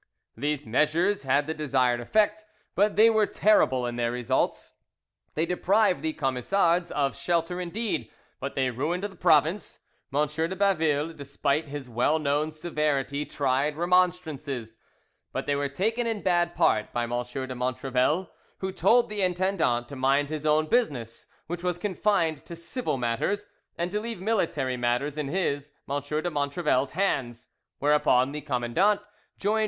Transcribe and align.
These 0.35 0.65
measures 0.65 1.21
had 1.21 1.45
the 1.45 1.53
desired 1.53 1.99
effect, 1.99 2.43
but 2.73 2.95
they 2.95 3.07
were 3.11 3.27
terrible 3.27 3.85
in 3.85 3.97
their 3.97 4.11
results; 4.11 4.71
they 5.35 5.45
deprived 5.45 6.01
the 6.01 6.11
Camisards 6.13 6.89
of 6.89 7.15
shelter 7.15 7.61
indeed, 7.61 8.09
but 8.39 8.55
they 8.55 8.71
ruined 8.71 9.03
the 9.03 9.15
province. 9.15 9.77
M. 10.11 10.25
de 10.25 10.55
Baville, 10.55 11.13
despite 11.13 11.67
his 11.67 11.87
well 11.87 12.17
known 12.17 12.51
severity 12.51 13.27
tried 13.27 13.77
remonstrances, 13.77 14.79
but 15.31 15.45
they 15.45 15.55
were 15.55 15.69
taken 15.69 16.07
in 16.07 16.23
bad 16.23 16.55
part 16.55 16.91
by 16.91 17.03
M. 17.03 17.11
de 17.11 17.53
Montrevel, 17.55 18.29
who 18.57 18.71
told 18.71 19.07
the 19.07 19.21
intendant 19.21 19.87
to 19.87 19.95
mind 19.95 20.29
his 20.29 20.47
own 20.47 20.65
business, 20.65 21.27
which 21.45 21.61
was 21.61 21.77
confined 21.77 22.43
to 22.45 22.55
civil 22.55 22.97
matters, 22.97 23.45
and 23.77 23.91
to 23.91 23.99
leave 23.99 24.19
military 24.19 24.77
matters 24.77 25.15
in 25.15 25.27
his, 25.27 25.71
M. 25.87 26.01
de 26.01 26.31
Montrevel's, 26.31 26.93
hands; 26.93 27.49
whereupon 27.77 28.31
the 28.31 28.41
commandant 28.41 28.99
joined 29.37 29.59
M. 29.59 29.59